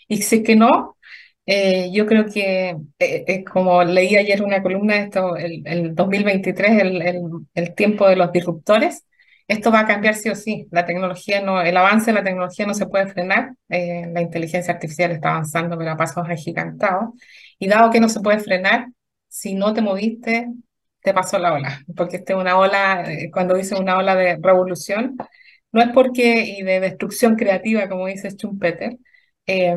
[0.08, 0.98] Y si que no,
[1.46, 6.82] eh, yo creo que, eh, como leí ayer una columna, de esto, el, el 2023,
[6.82, 7.22] el, el,
[7.54, 9.05] el tiempo de los disruptores,
[9.48, 10.66] esto va a cambiar sí o sí.
[10.70, 13.54] La tecnología no, el avance de la tecnología no se puede frenar.
[13.68, 17.10] Eh, la inteligencia artificial está avanzando, pero a pasos agigantados.
[17.58, 18.88] Y dado que no se puede frenar,
[19.28, 20.48] si no te moviste,
[21.00, 21.80] te pasó la ola.
[21.96, 25.16] Porque esta es una ola, eh, cuando dice una ola de revolución,
[25.72, 28.98] no es porque, y de destrucción creativa, como dice Schumpeter,
[29.46, 29.76] eh,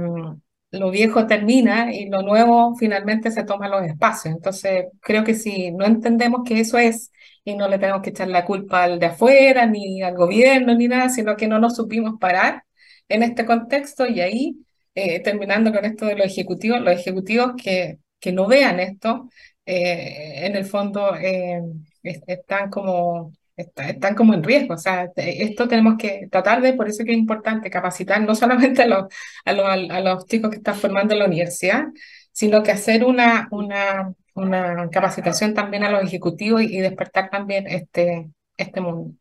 [0.71, 4.35] lo viejo termina y lo nuevo finalmente se toma los espacios.
[4.35, 7.11] Entonces, creo que si no entendemos que eso es
[7.43, 10.87] y no le tenemos que echar la culpa al de afuera, ni al gobierno, ni
[10.87, 12.63] nada, sino que no nos supimos parar
[13.07, 17.99] en este contexto y ahí, eh, terminando con esto de los ejecutivos, los ejecutivos que,
[18.19, 19.29] que no vean esto,
[19.65, 21.61] eh, en el fondo eh,
[22.03, 24.73] están como están como en riesgo.
[24.75, 28.83] O sea, esto tenemos que tratar de, por eso que es importante capacitar no solamente
[28.83, 29.05] a los,
[29.45, 31.85] a los, a los chicos que están formando en la universidad,
[32.31, 38.29] sino que hacer una, una, una capacitación también a los ejecutivos y, despertar también este,
[38.57, 39.15] este mundo.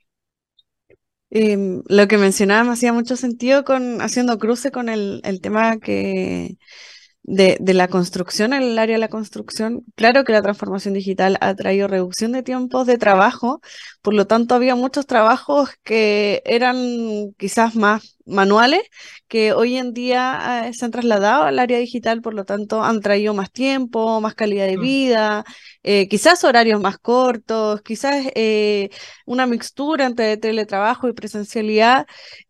[1.31, 5.79] Em, lo que mencionaba me hacía mucho sentido con haciendo cruce con el, el tema
[5.79, 6.57] que
[7.23, 11.37] de, de, la construcción, en el área de la construcción, claro que la transformación digital
[11.41, 13.61] ha traído reducción de tiempos de trabajo,
[14.03, 16.77] por lo tanto había muchos trabajos que eran
[17.37, 18.83] quizás más manuales
[19.29, 23.01] que hoy en día eh, se han trasladado al área digital, por lo tanto han
[23.01, 24.81] traído más tiempo, más calidad de mm.
[24.81, 25.45] vida,
[25.83, 28.91] eh, quizás horarios más cortos, quizás eh,
[29.27, 32.07] una mixtura entre teletrabajo y presencialidad.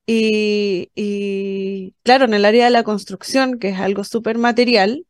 [0.06, 5.04] Y, y, claro, en el área de la construcción, que es algo súper material,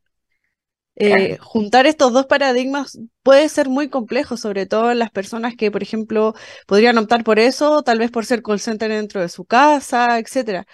[0.99, 5.71] eh, juntar estos dos paradigmas puede ser muy complejo, sobre todo en las personas que,
[5.71, 6.35] por ejemplo,
[6.67, 10.67] podrían optar por eso, tal vez por ser call center dentro de su casa, etcétera.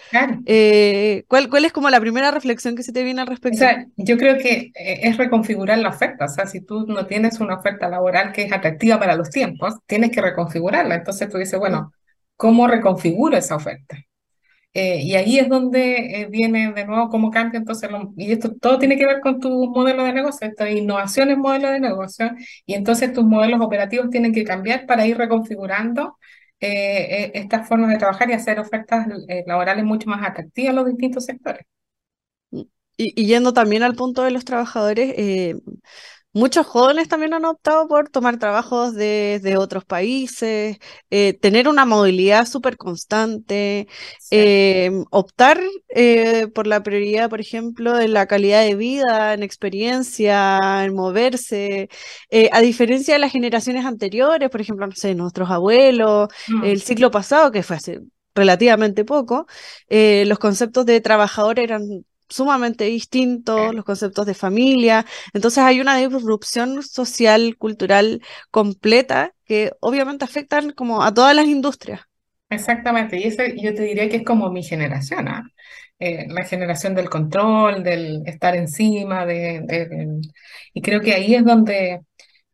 [0.47, 3.57] Eh, ¿cuál, ¿Cuál es como la primera reflexión que se te viene al respecto?
[3.57, 6.27] O sea, yo creo que eh, es reconfigurar la oferta.
[6.27, 9.75] O sea, si tú no tienes una oferta laboral que es atractiva para los tiempos,
[9.87, 10.95] tienes que reconfigurarla.
[10.95, 11.93] Entonces tú dices, bueno,
[12.37, 13.99] ¿cómo reconfiguro esa oferta?
[14.77, 18.79] Eh, y ahí es donde eh, viene de nuevo cómo cambia entonces, y esto todo
[18.79, 22.33] tiene que ver con tu modelo de negocio, esta innovación en modelo de negocio,
[22.67, 26.19] y entonces tus modelos operativos tienen que cambiar para ir reconfigurando
[26.59, 29.07] eh, estas formas de trabajar y hacer ofertas
[29.47, 31.65] laborales mucho más atractivas a los distintos sectores.
[32.97, 35.15] Y yendo también al punto de los trabajadores,
[36.37, 42.44] Muchos jóvenes también han optado por tomar trabajos de, otros países, eh, tener una movilidad
[42.44, 43.87] súper constante,
[44.33, 50.85] eh, optar eh, por la prioridad, por ejemplo, en la calidad de vida, en experiencia,
[50.85, 51.88] en moverse,
[52.51, 56.64] a diferencia de las generaciones anteriores, por ejemplo, no sé, nuestros abuelos, mm.
[56.64, 58.01] el ciclo pasado, que fue hace
[58.35, 59.47] relativamente poco,
[59.88, 65.05] los conceptos de trabajador eran sumamente distintos, los conceptos de familia.
[65.33, 72.01] Entonces hay una disrupción social, cultural completa que obviamente afectan como a todas las industrias.
[72.51, 75.43] Exactamente, y eso yo te diría que es como mi generación, ¿ah?
[75.99, 79.97] eh, la generación del control, del estar encima, de,
[80.73, 82.01] y creo que ahí es donde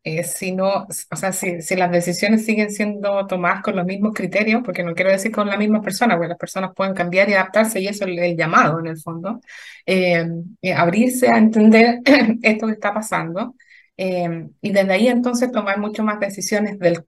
[0.03, 4.13] eh, si no, o sea, si, si, las decisiones siguen siendo tomadas con los mismos
[4.15, 7.33] criterios, porque no quiero decir con la misma persona, porque las personas pueden cambiar y
[7.33, 9.41] adaptarse y eso es el, llamado en el fondo,
[9.85, 10.27] eh,
[10.61, 11.99] eh, abrirse a entender
[12.41, 13.55] esto que está pasando
[13.97, 17.05] y desde ahí entonces tomar mucho más decisiones del,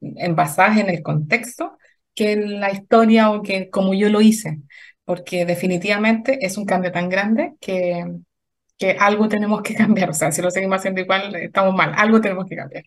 [0.00, 1.78] en basadas en el contexto
[2.14, 4.60] que en la historia o que como yo lo hice,
[5.04, 8.04] porque definitivamente es un cambio tan grande que
[8.78, 10.10] que algo tenemos que cambiar.
[10.10, 11.92] O sea, si lo seguimos haciendo igual, estamos mal.
[11.96, 12.84] Algo tenemos que cambiar.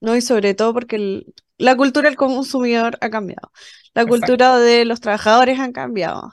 [0.00, 1.24] No, y sobre todo porque
[1.56, 3.50] la cultura del consumidor ha cambiado.
[3.94, 6.32] La cultura de los trabajadores han cambiado.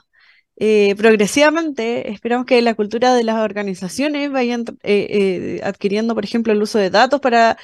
[0.64, 6.52] Eh, progresivamente esperamos que la cultura de las organizaciones vayan eh, eh, adquiriendo, por ejemplo,
[6.52, 7.58] el uso de datos para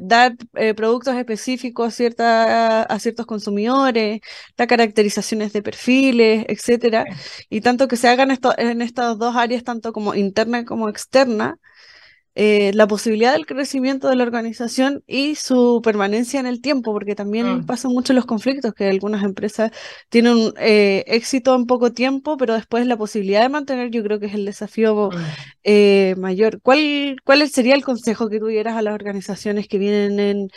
[0.00, 0.36] dar
[0.76, 4.20] productos específicos a, a, ciertos consumidores,
[4.56, 7.04] las caracterizaciones de perfiles, etcétera,
[7.48, 11.58] y tanto que se hagan esto, en estas dos áreas, tanto como interna como externa,
[12.34, 17.14] eh, la posibilidad del crecimiento de la organización y su permanencia en el tiempo, porque
[17.14, 17.66] también mm.
[17.66, 19.70] pasan mucho los conflictos, que algunas empresas
[20.08, 24.26] tienen eh, éxito en poco tiempo, pero después la posibilidad de mantener, yo creo que
[24.26, 25.16] es el desafío mm.
[25.64, 26.60] eh, mayor.
[26.62, 30.48] ¿Cuál, ¿Cuál sería el consejo que tuvieras a las organizaciones que vienen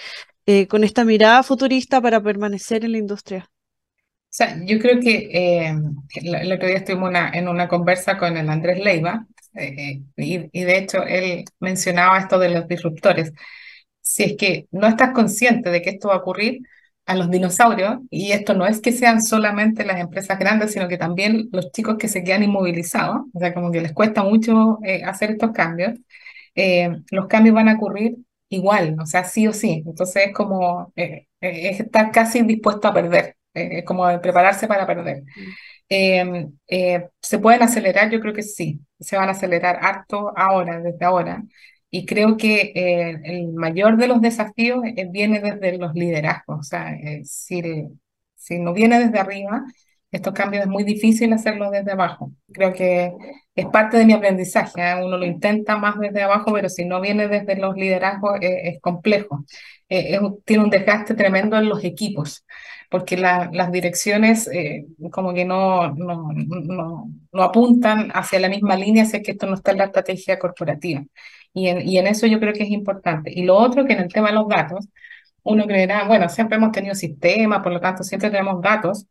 [0.69, 3.49] con esta mirada futurista para permanecer en la industria?
[3.49, 5.73] O sea, yo creo que
[6.21, 10.77] el otro día estuvimos una, en una conversa con el Andrés Leiva, y, y de
[10.77, 13.31] hecho él mencionaba esto de los disruptores.
[14.01, 16.61] Si es que no estás consciente de que esto va a ocurrir,
[17.07, 20.97] a los dinosaurios, y esto no es que sean solamente las empresas grandes, sino que
[20.97, 25.03] también los chicos que se quedan inmovilizados, o sea, como que les cuesta mucho eh,
[25.03, 25.93] hacer estos cambios,
[26.55, 28.15] eh, los cambios van a ocurrir
[28.49, 29.83] igual, o sea, sí o sí.
[29.85, 33.35] Entonces es como eh, estar casi dispuesto a perder,
[33.85, 35.23] como prepararse para perder.
[35.89, 36.57] Em,
[37.21, 38.09] ¿Se pueden acelerar?
[38.11, 41.43] Yo creo que sí, se van a acelerar harto ahora, desde ahora.
[41.89, 46.59] Y creo que eh, el mayor de los desafíos eh, viene desde los liderazgos.
[46.59, 47.61] O sea, eh, si,
[48.35, 49.63] si no viene desde arriba,
[50.11, 52.31] estos cambios es muy difícil hacerlo desde abajo.
[52.51, 53.13] Creo que
[53.55, 54.81] es parte de mi aprendizaje.
[55.03, 59.45] Uno lo intenta más desde abajo, pero si no viene desde los liderazgos es complejo.
[59.87, 62.45] tiene un desgaste tremendo en los equipos,
[62.95, 64.49] porque las direcciones
[65.11, 69.47] como que no, no, no, no, apuntan hacia la misma línea, si es que esto
[69.47, 71.03] no está en la estrategia corporativa.
[71.53, 73.33] Y en, y en eso yo creo que es importante.
[73.35, 74.87] Y lo otro que en el tema de los datos,
[75.43, 79.07] uno creerá, bueno, siempre hemos tenido sistemas, por lo tanto siempre tenemos datos,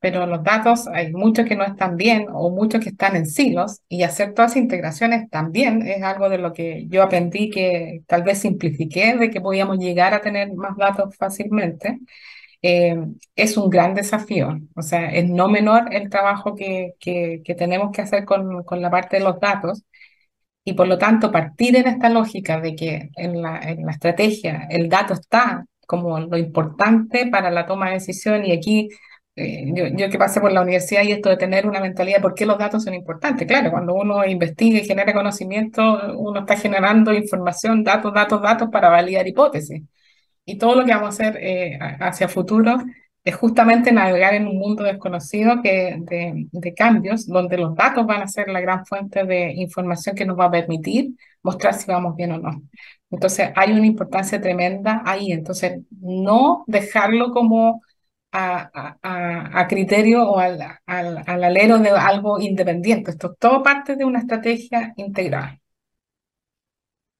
[0.00, 3.82] pero los datos hay muchos que no están bien o muchos que están en silos
[3.86, 8.22] y hacer todas esas integraciones también es algo de lo que yo aprendí que tal
[8.22, 11.98] vez simplifiqué, de que podíamos llegar a tener más datos fácilmente.
[12.62, 12.96] Eh,
[13.36, 17.92] es un gran desafío, o sea, es no menor el trabajo que, que, que tenemos
[17.92, 19.84] que hacer con, con la parte de los datos
[20.64, 24.66] y por lo tanto, partir en esta lógica de que en la, en la estrategia
[24.70, 28.88] el dato está como lo importante para la toma de decisión y aquí
[29.36, 32.22] eh, yo, yo, que pasé por la universidad y esto de tener una mentalidad de
[32.22, 33.46] por qué los datos son importantes.
[33.46, 35.82] Claro, cuando uno investiga y genera conocimiento,
[36.16, 39.82] uno está generando información, datos, datos, datos para validar hipótesis.
[40.46, 42.78] Y todo lo que vamos a hacer eh, hacia futuro
[43.24, 48.22] es justamente navegar en un mundo desconocido que, de, de, cambios, donde los datos van
[48.22, 51.10] a ser la gran fuente de información que nos va a permitir
[51.42, 52.62] mostrar si vamos bien o no.
[53.10, 55.32] Entonces, hay una importancia tremenda ahí.
[55.32, 57.82] Entonces, no dejarlo como
[58.32, 63.10] a, a, a criterio o al, al, al alero de algo independiente.
[63.12, 65.60] Esto es todo parte de una estrategia integral.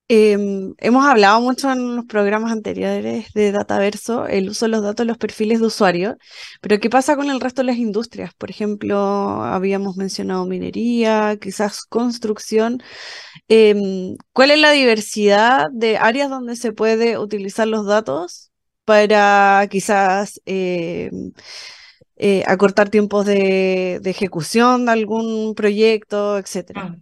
[0.08, 5.04] Em, hemos hablado mucho en los programas anteriores de Dataverso, el uso de los datos
[5.04, 6.16] los perfiles de usuario,
[6.60, 8.32] pero ¿qué pasa con el resto de las industrias?
[8.34, 8.96] Por ejemplo,
[9.42, 12.80] habíamos mencionado minería, quizás construcción.
[13.48, 18.52] Em, ¿cuál es la diversidad de áreas donde se puede utilizar los datos
[18.84, 21.32] para quizás em,
[22.16, 26.96] eh, acortar tiempos de, de, ejecución de algún proyecto, etcétera?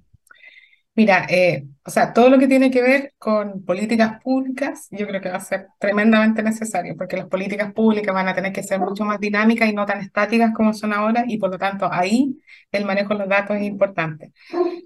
[0.97, 5.21] Mira, eh, o sea, todo lo que tiene que ver con políticas públicas, yo creo
[5.21, 8.79] que va a ser tremendamente necesario, porque las políticas públicas van a tener que ser
[8.79, 12.39] mucho más dinámicas y no tan estáticas como son ahora, y por lo tanto ahí
[12.71, 14.33] el manejo de los datos es importante.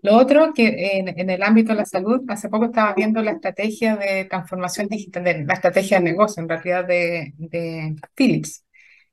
[0.02, 3.96] Lo otro, que en, el ámbito de la salud, hace poco estaba viendo la estrategia
[3.96, 8.64] de transformación digital, la estrategia de negocio en realidad de, de Philips,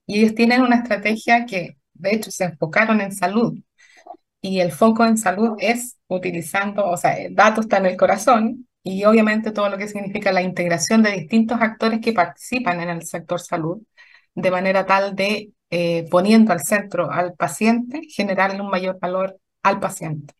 [0.07, 3.59] y ellos tienen una estrategia que de hecho se enfocaron en salud
[4.47, 9.03] y el foco en salud es utilizando, o sea, el dato en el corazón y
[9.05, 13.39] obviamente todo lo que significa la integración de distintos actores que participan en el sector
[13.41, 13.81] salud,
[14.35, 19.79] de manera tal de, eh, poniendo al centro al paciente, generarle un mayor valor al
[19.79, 20.35] paciente.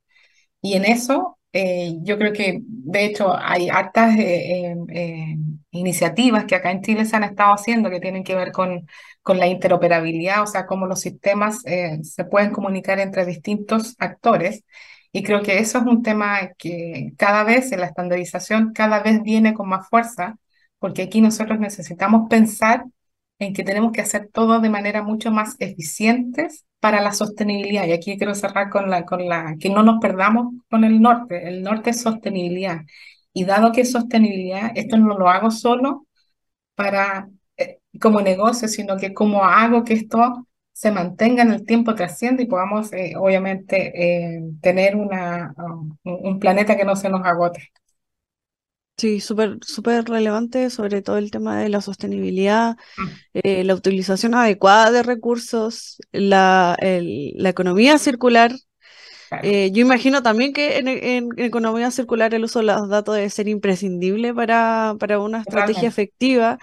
[0.62, 5.38] Y en eso eh, yo creo que, de hecho, hay hartas eh, eh,
[5.72, 8.86] iniciativas que acá en Chile se han estado haciendo que tienen que ver con,
[9.22, 14.66] con la interoperabilidad, o sea, cómo los sistemas se pueden comunicar entre distintos actores.
[15.14, 19.24] Y creo que eso es un tema que cada vez en la estandarización, cada vez
[19.24, 20.38] viene con más fuerza,
[20.78, 22.84] porque aquí nosotros necesitamos pensar
[23.40, 27.86] en que tenemos que hacer todo de manera mucho más eficientes para la sostenibilidad.
[27.86, 31.48] Y aquí quiero cerrar con la, con la, que no nos perdamos con el norte.
[31.48, 32.82] El norte es sostenibilidad.
[33.34, 36.08] Y dado que es sostenibilidad, esto no lo hago solo
[36.76, 41.96] para, eh, como negocio, sino que como hago que esto se mantenga en el tiempo,
[41.96, 45.54] trasciende y podamos, eh, obviamente, eh, tener una,
[46.04, 47.72] un planeta que no se nos agote.
[48.98, 52.78] Sí, súper súper relevante, sobre todo el tema de la sostenibilidad,
[53.34, 58.54] eh, la utilización adecuada de recursos, la, la economía circular.
[59.44, 63.50] Eh, yo imagino también que en, economía circular el uso de los datos debe ser
[63.50, 66.58] imprescindible para, para una estrategia efectiva.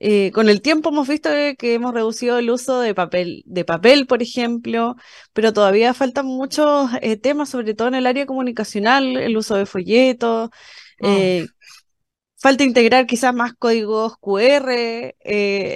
[0.00, 4.06] Eh, con el tiempo hemos visto que hemos reducido el uso de papel, de papel,
[4.06, 4.96] por ejemplo,
[5.32, 6.90] pero todavía faltan muchos
[7.22, 10.50] temas, sobre todo en el área comunicacional, el uso de folletos.
[11.00, 11.46] Eh,
[12.44, 15.14] falta integrar quizás más códigos QR, eh,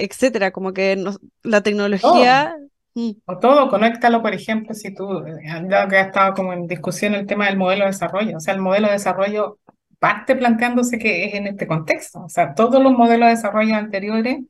[0.05, 1.03] etcétera, como que
[1.43, 2.55] la tecnología...
[2.93, 3.13] Mm.
[3.25, 5.41] O todo, conéctalo, por ejemplo, si tú, eh,
[5.71, 8.53] ya que ha estado como en discusión el tema del modelo de desarrollo, o sea,
[8.53, 9.59] el modelo de desarrollo
[9.99, 14.41] parte planteándose que es en este contexto, o sea, todos los modelos de desarrollo anteriores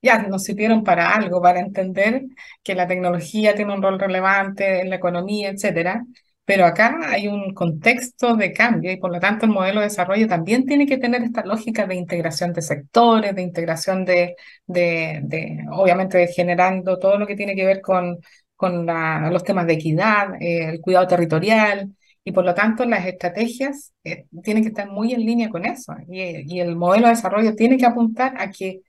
[0.00, 2.22] ya nos sirvieron para algo, para entender
[2.62, 6.06] que la tecnología tiene un rol relevante en la economía, etcétera,
[6.50, 10.26] pero acá hay un contexto de cambio y por lo tanto el modelo de desarrollo
[10.26, 14.34] también tiene que tener esta lógica de integración de sectores, de integración de,
[14.66, 18.18] de, obviamente, generando todo lo que tiene que ver con,
[18.56, 21.94] con los temas de equidad, eh, el cuidado territorial,
[22.24, 25.94] y por lo tanto las estrategias eh, tienen que estar muy en línea con eso.
[26.08, 28.80] Y, y, el modelo de desarrollo tiene que apuntar a que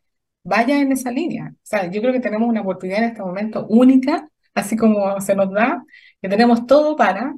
[0.43, 1.51] vaya en esa línea.
[1.53, 5.35] O sea, yo creo que tenemos una oportunidad en este momento única, así como se
[5.35, 5.83] nos da,
[6.21, 7.35] que tenemos todo para,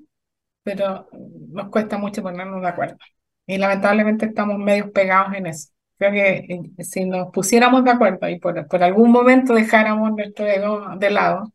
[0.63, 2.97] pero nos cuesta mucho ponernos de acuerdo.
[3.45, 5.69] Y lamentablemente estamos medio pegados en eso.
[5.97, 10.47] Creo que eh, si nos pusiéramos de acuerdo y por, por algún momento dejáramos nuestro
[10.47, 11.53] ego de lado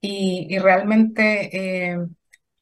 [0.00, 1.98] y, y realmente eh,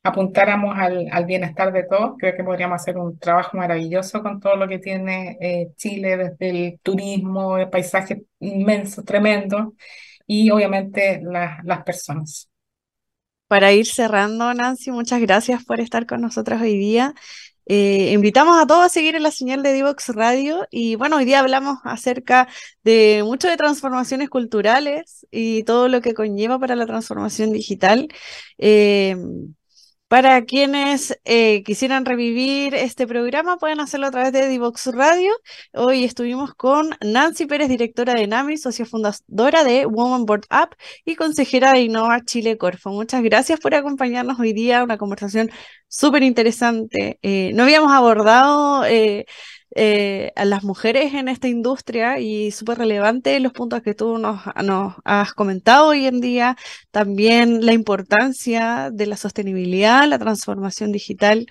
[0.03, 4.57] apuntáramos al, al, bienestar de todos, creo que podríamos hacer un trabajo maravilloso con todo
[4.57, 9.75] lo que tiene eh, Chile, desde el turismo, el paisaje inmenso, tremendo,
[10.27, 12.51] y obviamente las personas.
[13.49, 17.15] Para ir cerrando, Nancy, muchas gracias por estar con nosotros hoy día.
[17.67, 21.25] Eh, invitamos a todos a seguir en la señal de Divox Radio y bueno, hoy
[21.25, 22.49] día hablamos acerca
[22.83, 28.09] de mucho de transformaciones culturales y todo lo que conlleva para la transformación digital.
[28.59, 29.17] Eh,
[30.15, 35.33] para quienes eh, quisieran revivir este programa, pueden hacerlo a través de Divox Radio.
[35.73, 41.17] Hoy estuvimos con Nancy Pérez, directora de NAMI, socia fundadora de Woman Board Up y
[41.17, 42.91] consejera de Innova Chile Corfo.
[42.91, 45.51] Muchas gracias por acompañarnos hoy día, una conversación
[45.89, 47.19] súper interesante.
[47.23, 49.27] Eh, no habíamos abordado eh,
[49.77, 54.41] eh, a las mujeres en esta industria y súper relevante los puntos que tú nos,
[54.63, 56.57] nos, has comentado hoy en día,
[56.93, 61.47] también la importancia de la sostenibilidad, la transformación digital.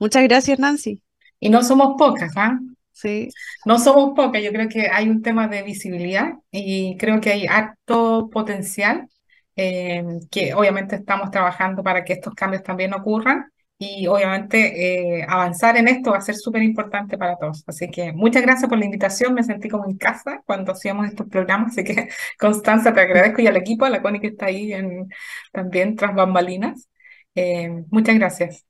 [0.00, 1.00] Muchas gracias, Nancy.
[1.38, 2.58] Y no somos pocas, ¿ah?
[2.92, 3.28] Sí.
[3.64, 7.46] No somos pocas, yo creo que hay un tema de visibilidad y creo que hay
[7.46, 9.08] alto potencial,
[9.54, 15.76] eh, que obviamente estamos trabajando para que estos cambios también ocurran y obviamente eh, avanzar
[15.76, 17.62] en esto va a ser súper importante para todos.
[17.66, 21.28] Así que muchas gracias por la invitación, me sentí como en casa cuando hacíamos estos
[21.28, 22.08] programas, así que
[22.38, 25.08] Constanza, te agradezco y al equipo, a la Connie que está ahí en,
[25.52, 26.88] también tras bambalinas.
[27.34, 28.64] Eh, muchas gracias.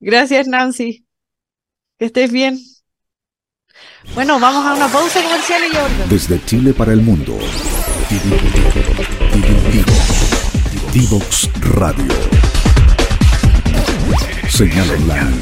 [0.00, 1.04] Gracias, Nancy.
[1.98, 2.58] Que estés bien.
[4.14, 7.36] Bueno, vamos a una pausa comercial y ya Desde Chile para el mundo.
[10.92, 12.37] Divox Radio.
[14.48, 15.36] Señal online.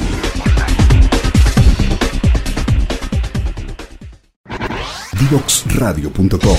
[5.19, 6.59] Divoxradio.com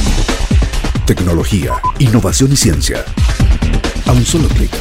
[1.06, 3.06] Tecnología, innovación y ciencia.
[4.06, 4.72] A un solo clic.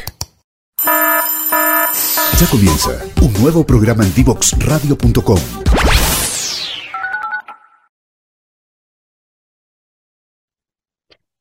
[2.39, 2.91] Ya comienza
[3.21, 5.39] un nuevo programa en Divoxradio.com.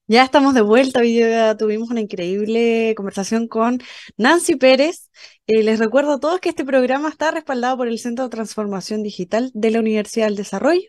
[0.08, 3.80] Ya estamos de vuelta, hoy día tuvimos una increíble conversación con
[4.18, 5.10] Nancy Pérez.
[5.48, 9.02] Eh, les recuerdo a todos que este programa está respaldado por el Centro de Transformación
[9.02, 10.88] Digital de la Universidad del Desarrollo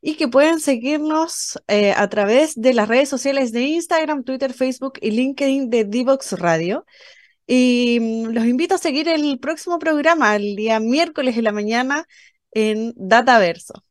[0.00, 4.94] y que pueden seguirnos eh, a través de las redes sociales de Instagram, Twitter, Facebook
[5.02, 6.86] y LinkedIn de Divox Radio.
[7.46, 12.06] Y mm, los invito a seguir el próximo programa el día miércoles de la mañana
[12.52, 13.84] en Dataverso.